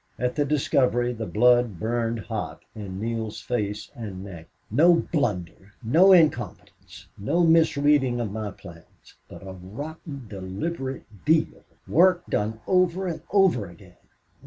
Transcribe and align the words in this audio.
At 0.17 0.35
the 0.35 0.45
discovery 0.45 1.13
the 1.13 1.27
blood 1.27 1.79
burned 1.79 2.21
hot 2.21 2.61
in 2.73 2.99
Neale's 2.99 3.39
face 3.39 3.91
and 3.95 4.23
neck. 4.23 4.47
"No 4.71 4.95
blunder! 4.95 5.73
No 5.83 6.11
incompetence! 6.11 7.05
No 7.19 7.43
misreading 7.43 8.19
of 8.19 8.31
my 8.31 8.49
plans! 8.49 9.13
But 9.27 9.43
a 9.47 9.53
rotten, 9.53 10.25
deliberate 10.27 11.05
deal!... 11.23 11.63
Work 11.87 12.25
done 12.25 12.61
over 12.67 13.05
and 13.05 13.21
over 13.31 13.67
again! 13.67 13.97